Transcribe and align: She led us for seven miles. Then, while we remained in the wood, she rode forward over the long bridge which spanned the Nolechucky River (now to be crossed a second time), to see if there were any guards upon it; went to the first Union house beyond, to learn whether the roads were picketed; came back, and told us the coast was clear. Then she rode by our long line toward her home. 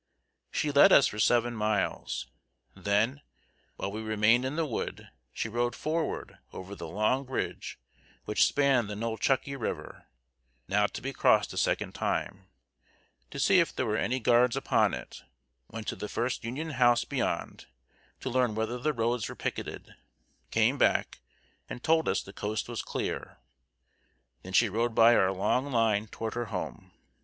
She 0.49 0.71
led 0.71 0.91
us 0.91 1.05
for 1.05 1.19
seven 1.19 1.55
miles. 1.55 2.25
Then, 2.75 3.21
while 3.75 3.91
we 3.91 4.01
remained 4.01 4.45
in 4.45 4.55
the 4.55 4.65
wood, 4.65 5.09
she 5.31 5.47
rode 5.47 5.75
forward 5.75 6.39
over 6.51 6.73
the 6.73 6.87
long 6.87 7.23
bridge 7.25 7.77
which 8.25 8.43
spanned 8.47 8.89
the 8.89 8.95
Nolechucky 8.95 9.55
River 9.55 10.07
(now 10.67 10.87
to 10.87 11.01
be 11.03 11.13
crossed 11.13 11.53
a 11.53 11.55
second 11.59 11.93
time), 11.93 12.47
to 13.29 13.37
see 13.39 13.59
if 13.59 13.75
there 13.75 13.85
were 13.85 13.95
any 13.95 14.19
guards 14.19 14.55
upon 14.55 14.95
it; 14.95 15.21
went 15.69 15.85
to 15.89 15.95
the 15.95 16.09
first 16.09 16.43
Union 16.43 16.71
house 16.71 17.05
beyond, 17.05 17.67
to 18.21 18.29
learn 18.31 18.55
whether 18.55 18.79
the 18.79 18.93
roads 18.93 19.29
were 19.29 19.35
picketed; 19.35 19.93
came 20.49 20.79
back, 20.79 21.19
and 21.69 21.83
told 21.83 22.09
us 22.09 22.23
the 22.23 22.33
coast 22.33 22.67
was 22.67 22.81
clear. 22.81 23.37
Then 24.41 24.53
she 24.53 24.67
rode 24.67 24.95
by 24.95 25.13
our 25.15 25.31
long 25.31 25.71
line 25.71 26.07
toward 26.07 26.33
her 26.33 26.45
home. 26.45 26.91